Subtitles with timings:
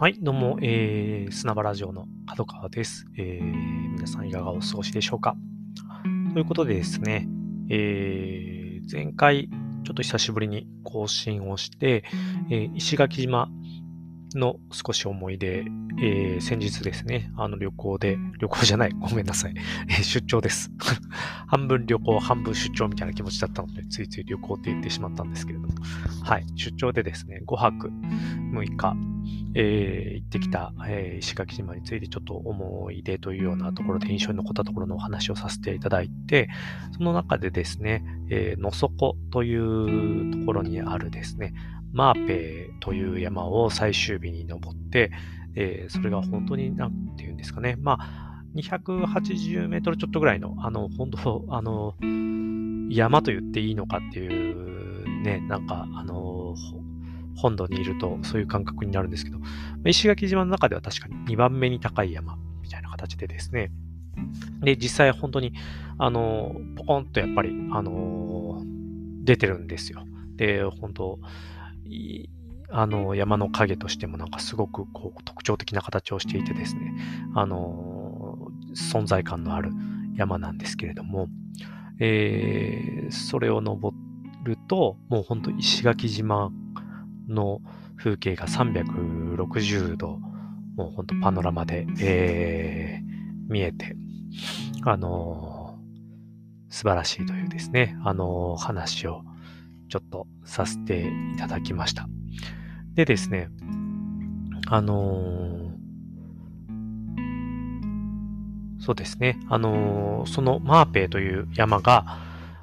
[0.00, 3.92] はい、どうも、えー、砂場ラジオの角川です、えー。
[3.94, 5.34] 皆さんいかがお過ごしでしょうか？
[6.34, 7.26] ということでですね、
[7.68, 9.50] えー、前回、
[9.82, 12.04] ちょっと久しぶりに更新をして、
[12.48, 13.48] えー、石垣島
[14.36, 15.64] の少し思い出、
[16.00, 19.54] えー、先日ですね、あの旅行で、旅行じゃない、ごめんなさい、
[19.88, 20.70] えー出張です。
[21.48, 25.74] 半分旅行、半分出張みたいな気持ちだったので、ついつい旅行って言ってしまったんですけれども、
[26.22, 27.90] はい、出張でですね、5泊
[28.52, 28.96] 6日、
[29.54, 36.48] えー行ってきた、えー石垣島についてちょっと思い出というようなところで印象に残ったところのお話をさせていただいて、
[36.96, 41.54] その中でですね、えー野底というところにあるですね、
[41.92, 45.10] マーペーという山を最終日に登って、
[45.54, 51.94] えーそれが本当になんていうんですかね、まあ、280メートルちょっとぐらいの、あの、本当、あの、
[52.90, 56.37] 山と言っていいのかっていうね、なんか、あの、
[57.38, 59.38] 本土にいるとそういう感覚になるんですけど、
[59.84, 63.70] 石垣島の中では確かに2番目に高い山みたいな形でですね、
[64.60, 65.52] で、実際本当に、
[65.98, 68.62] あの、ポコンとやっぱり、あの、
[69.24, 70.04] 出てるんですよ。
[70.36, 71.18] で、本当
[72.70, 76.94] あの、山の影としてもなんかすごくこう特徴的な形をしていてですね、
[77.34, 78.36] あの、
[78.74, 79.70] 存在感のある
[80.16, 81.28] 山なんですけれども、
[82.00, 83.96] えーそれを登
[84.44, 86.50] ると、もう本当石垣島
[87.28, 87.60] の
[87.96, 90.18] 風景が360度、
[90.76, 93.08] もう本当パノラマで、えー
[93.48, 93.96] 見えて、
[94.84, 95.58] あのー
[96.70, 99.22] 素晴らしいというですね、あのー話を
[99.88, 102.06] ちょっとさせていただきました。
[102.94, 103.48] でですね、
[104.66, 105.70] あの
[108.80, 112.18] そうですね、あのそのマーペーという山が、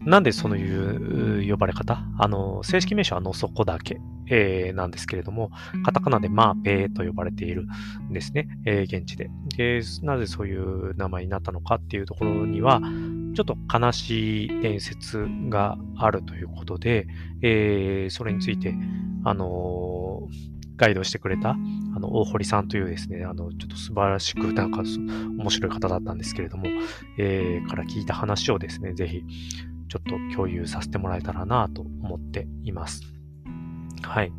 [0.00, 1.98] なんでそのいう呼ばれ方？
[2.18, 3.98] あの、正式名称はのそこ岳、
[4.28, 5.50] えーなんですけれども、
[5.84, 7.66] カタカナでマーペーと呼ばれている
[8.10, 9.30] んですね、えー現地で。
[9.56, 12.80] で、なぜそういう名前になったのかっていうところには、
[13.34, 17.06] ちょっと悲しい伝説があるということで、
[17.42, 18.74] えーそれについて、
[19.24, 21.56] あのーガイドしてくれた、あ
[21.98, 26.66] の、大堀さんというですね、あの、ちょっと素晴らしく、なんか、そ面白い方だったんですけれども、
[27.16, 29.22] えーから聞いた話をですね、ぜひ、
[29.88, 33.15] ちょっと共有させてもらえたらなと思っています。
[34.06, 34.32] はい。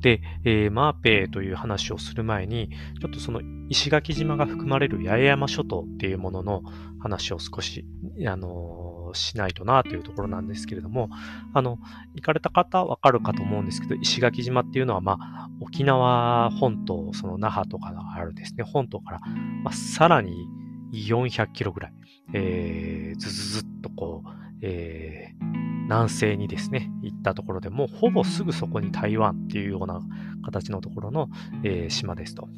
[0.00, 6.62] で、えーマーペーという話をする前に、ちょっとその石垣島が含まれる八重山諸島っていうものの
[7.00, 7.84] 話を少し、
[8.26, 11.10] あのーしないとなというところなんですけれども、
[11.54, 11.78] あの、
[12.14, 19.20] 行かれた方はわかるかと思うんですけど、石垣島っていうのは、まあ、沖縄本島、その那覇とかがあるですね、本島から、
[19.62, 20.48] まあ、さらに
[20.92, 21.92] 400キロぐらい、
[22.34, 24.28] えーずずずっとこう、
[24.62, 30.00] えー南西にですね、行ったところでもうほぼすぐそこに台湾っていうような
[30.44, 31.28] 形のところの、
[31.62, 32.48] えー島ですと。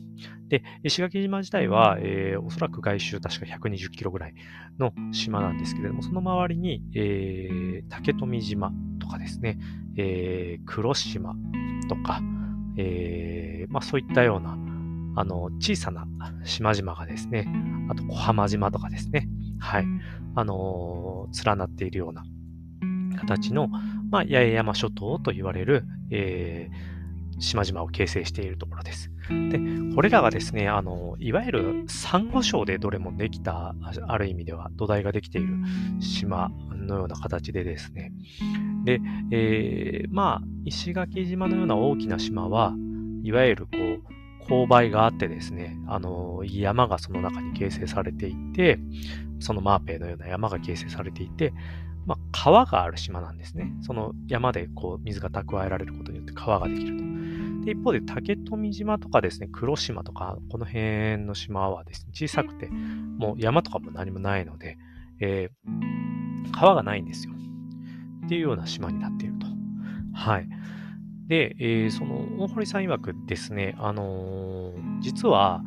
[0.49, 4.35] で、石垣島自体は、えーおそらく外周確か120キロぐらい
[4.79, 9.59] の島なんですけれども、その周りに、えー竹富島とかですね、
[9.97, 11.35] えー黒島
[11.89, 12.21] とか、
[12.79, 14.57] えーまあそういったような、
[15.21, 16.07] あの、小さな
[16.45, 17.47] 島々がですね、
[17.91, 19.29] あと小浜島とかですね、
[19.59, 19.87] はい、
[20.35, 22.25] あのー連なっているような
[23.19, 23.69] 形の、
[24.11, 26.99] まあ、八重山諸島と言われる、えー
[27.41, 29.11] 島々を形成しているところです。
[29.29, 29.61] で、
[29.95, 33.75] これらがですね、あの、いわゆるサンゴ礁でどれもできた、
[34.07, 35.55] ある意味では土台ができている
[36.01, 38.13] 島のような形でですね、
[38.85, 42.75] で、えーまあ、石垣島のような大きな島は、
[43.23, 48.79] いわゆるこう、勾配があってですね、あの、山がその中に形成されていて、
[49.41, 51.53] そのマーペイのような山が形成されていて、
[52.09, 53.71] まあ、川がある島なんですね。
[53.83, 57.05] その山でこう水が蓄えられることによって川ができると。
[57.67, 64.79] で一方で竹富島とかですね、黒島とか、この辺の島はですね、小さくて、もう山とかも何もないので、
[65.21, 67.35] えー川がないんですよ。
[68.25, 69.47] っていうような島になっていると。
[70.15, 70.49] はい。
[71.27, 75.63] で、えーその大堀さん曰くですね、あのー実は、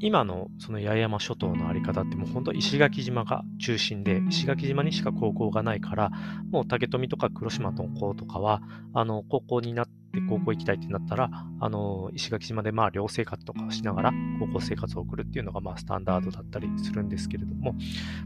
[0.00, 6.10] 今のその八重山諸島のあり方ってもう本当石垣島が中心で、石垣島にしか高校がないから、
[6.50, 8.62] もう竹富とか黒島の子とかは、
[8.94, 9.92] あの、高校になって
[10.28, 11.30] 高校行きたいってなったら、
[11.60, 17.78] あの、石垣島でまあ寮生活とかをしながら高校生活を送るっていうのがまあスタンダードだったりするんですけれども、ま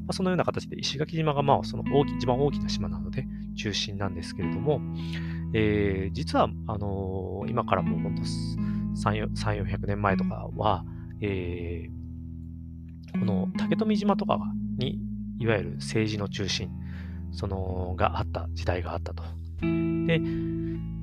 [0.09, 3.27] あ、そのような形で石垣島がまあその大き一番大きな島なので
[3.57, 4.81] 中心なんですけれども、
[5.55, 10.85] えー実は、あのー今からもう本当3、4 400年前とかは、
[11.25, 12.05] えー
[13.19, 14.39] この竹富島とか
[14.77, 14.99] に、
[15.39, 16.69] いわゆる政治の中心、
[17.33, 19.23] その、があった時代があったと。
[19.61, 20.19] で、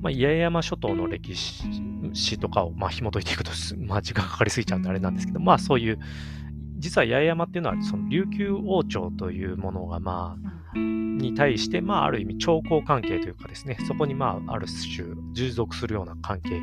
[0.02, 3.50] まあ、八重山諸島の歴史とかを、まあ、紐解いていくと、
[3.86, 5.98] まあ、時間かかりすぎちゃうんであれなんですけど、まあ、そういう、
[6.78, 10.36] 実は八重山っていうのは、その琉球王朝というものが、ま
[10.74, 16.60] あ、に対して、まあ、ある意味、兆候関係というかですね、そこに、まあ、ある種、従属するような関係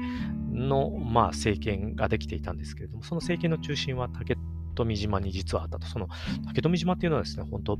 [0.67, 4.37] の、まあ、政権ができていたんですけれども、その政権の中心は竹
[4.75, 5.87] 富島に実はあったと。
[5.87, 6.07] その
[6.47, 7.79] 竹富島っていうのはですね、本当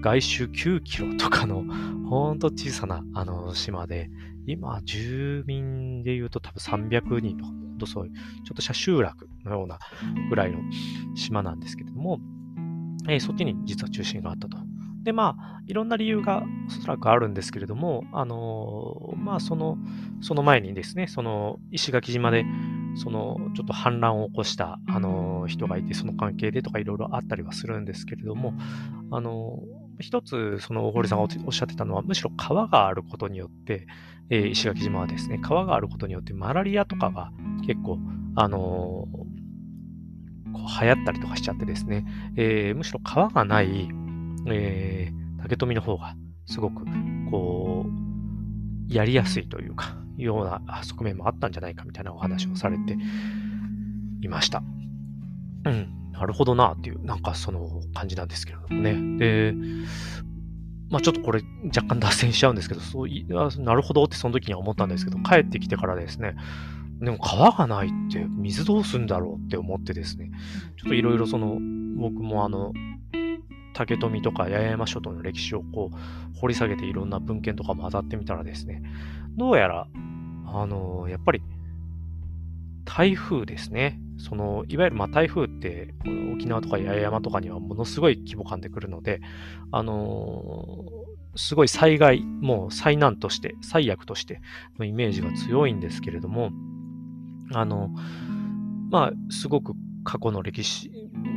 [0.00, 1.64] 外周9キロとかの、
[2.08, 4.10] 本当小さなあの島で、
[4.46, 8.20] 今、住民で言うと多分300人とか、本当そういう、ちょ
[8.52, 9.78] っとした集落のような
[10.30, 10.58] ぐらいの
[11.14, 12.20] 島なんですけれども、
[13.08, 14.58] えー、そっちに実は中心があったと。
[15.06, 19.78] で、まあ、いろんな理由がおそらくあるんですけれども、あのー、まあ、その、
[20.20, 22.44] その前にですね、その石垣島で、
[22.96, 28.54] そのちょっと反乱を起こしたあの人がいて、その関係でとかいろいろあったりはするんですけれども、
[29.12, 29.60] あの
[30.00, 33.86] 一つ、その大堀さんがおっしゃってたのは、むしろ川があることによって、
[34.28, 37.30] えー、石垣島はですね、川があることによってマラリアとかが
[37.64, 37.98] 結構、
[38.34, 39.08] あの、こ
[40.52, 42.04] う流行ったりとかしちゃってですね、
[42.36, 43.88] えー、むしろ川がない、
[44.48, 46.14] えー、竹富の方が
[46.46, 46.84] すごく、
[47.30, 52.96] こう、やりやすいというか、ような側面もあったんじゃないかみたいなお話をされて
[54.22, 54.62] いました。
[55.64, 59.18] うん、なるほどなっていう、なんかその感じなんですけれどもね。
[59.18, 59.54] で、
[60.88, 66.36] まあちょっとこれ若干脱線しちゃうんですけど、そういやなるほどってその時には思ったんですけど、帰ってきてからですね、
[67.00, 70.30] でも川がないって水どうすんだろうって思ってですね、
[70.76, 71.58] ちょっといろいろその、
[71.98, 72.72] 僕もあの、
[73.76, 78.82] 竹富とか八重山諸島の歴史をこう掘り下げていろんな文献とかも当たってみたらですね、
[79.36, 79.86] どうやら、
[80.46, 81.42] あの、やっぱり
[82.86, 84.00] 台風ですね。
[84.16, 85.94] その、いわゆるま台風って、
[86.34, 89.20] 沖縄とか八重山とかにはものすごい規模感で来るので、
[89.72, 90.86] あの
[91.34, 94.40] すごい災害、もう災難として、最悪として
[94.78, 96.50] のイメージが強いんですけれども、
[97.52, 97.90] あの、
[98.90, 100.90] まあ、すごく過去の歴史、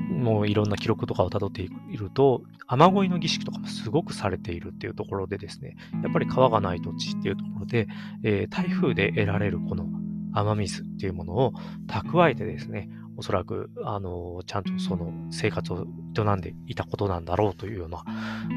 [0.10, 7.88] もういろんな記録とかをたどっていると、雨乞いの儀式とかもすごくされているっていうところでですね、やっぱり川がない土地っていうところで、
[8.24, 9.88] えー、台風で得られるこの
[10.34, 11.54] 雨水っていうものを
[11.88, 15.86] 蓄えてですね、おそらく、あの、ちゃんとその生活を
[16.18, 18.04] 営んでいたことなんだろうというような、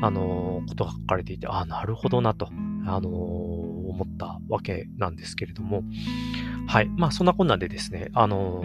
[0.02, 2.48] あの、ことが書かれていて、ああ、なるほどなと、
[2.87, 5.82] あの、思ったわけなんですけれども、
[6.72, 6.88] はい。
[6.88, 8.64] まあ、そんなこんなでですね、あの、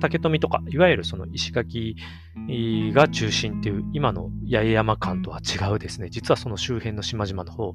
[0.00, 1.94] 竹富とか、いわゆるその石垣
[2.92, 7.74] が中心っていう、今の八重山間とは違うですね、実はその周辺の島々の方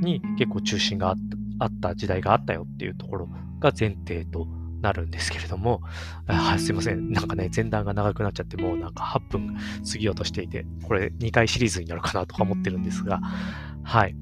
[0.00, 1.14] に結構中心が
[1.58, 3.28] あった時代があったよっていうところ
[3.58, 4.46] が前提と
[4.80, 5.82] なるんですけれども、
[6.26, 7.12] あすいません。
[7.12, 13.20] なんかね、前段が長くなっちゃって、もうなんか8分過ぎようとしていて、これ2回シリーズになるかなとか思ってるんですが、
[13.82, 14.16] はい。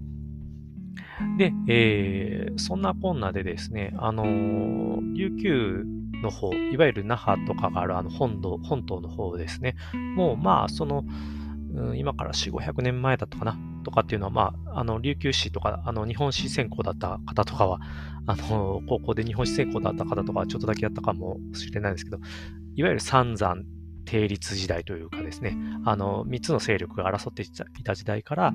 [1.36, 5.84] で、えー、そんなこんなでですね、あのー、琉球
[6.22, 9.76] の方、いわゆる那覇とかがあるあの本土、本島の方ですね、
[10.16, 11.04] もうまあ、その、
[11.74, 17.80] うん、今から4、500年前だったかな、とかっていうのは、まあ、あの、琉球史とか、あの、日本史専攻だった方とかは、
[18.26, 22.18] あの、高校で日本史専攻だった方とかはちょっとだけやったかもしれないですけど、
[22.74, 23.64] いわゆる三山
[24.04, 27.46] 定立時代というかですね、あの、3つの勢力が争ってい
[27.84, 28.54] た時代から、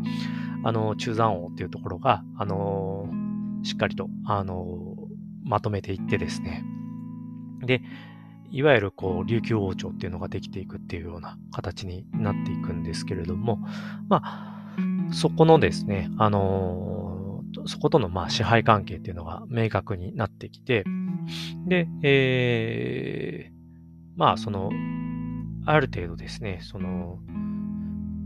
[0.63, 3.09] あの、中山王っていうところが、あの、
[3.63, 4.95] しっかりと、あの、
[5.43, 6.63] まとめていってですね、
[7.61, 7.81] で、
[8.51, 13.59] いわゆるこう、琉球王朝っていうのができていくっていうような形になっていくんですけれども、
[14.09, 14.53] まあ、
[15.11, 20.83] そこのですね、あのそことのまあ支配関係っていうのが明確になってきて、
[21.67, 23.53] で、えー、
[24.15, 24.71] まあその
[25.65, 27.19] ある程度ですね、その、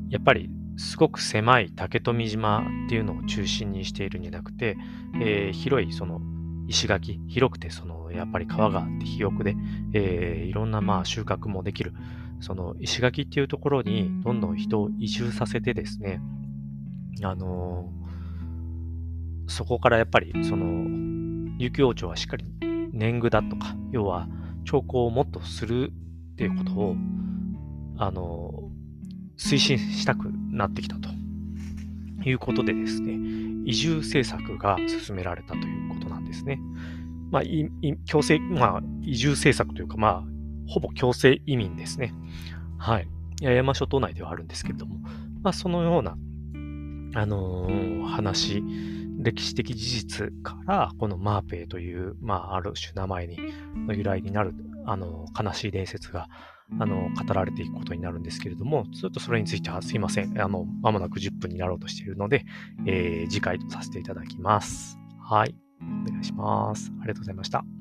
[0.09, 4.77] やっぱりすごく狭い竹富島っていうのを中心にしているんじゃなくて、
[5.21, 6.21] えー、広いその
[6.67, 9.55] 石垣、広くてそのやっぱり川があって肥沃で、
[9.93, 11.93] えー、いろんなまあ収穫もできる、
[12.39, 16.21] その石垣っていうところにどんどん人を移住させてですね、
[17.23, 22.45] あのー、そこからやっぱりその琉球王朝はしっかり
[22.91, 24.27] 年貢だとか、要は
[24.65, 25.91] 兆候をもっとする
[26.33, 26.95] っていうことを
[27.97, 28.69] あの、
[29.37, 31.09] 推進したくなってきたと
[32.27, 33.13] いうことでですね、
[33.65, 36.59] 移住政策が進められたということなんですね。
[37.31, 37.69] まあ、い
[38.05, 40.23] 強制、まあ、移住政策というか、まあ、
[40.67, 42.13] ほぼ強制移民ですね。
[42.77, 43.07] はい。
[43.41, 44.99] 八重山諸島内ではあるんですけれども、
[45.43, 46.17] まあ、そのような、
[47.15, 48.63] あのー、話、
[49.19, 53.37] 歴史的事実から、このマーペイという、まあ、ある種名前に、
[53.87, 54.53] の由来になる、
[54.87, 56.27] あのー、悲しい伝説が
[56.79, 60.39] あの、語られていくことになるんですけれども、ずっとそれについてはすいません。
[60.39, 62.45] あの、まもなく10分になろうとしているので、
[62.85, 64.97] えー、次回とさせていただきます。
[65.21, 65.55] はい。
[66.05, 66.91] お願いします。
[66.99, 67.76] ありがとうございました。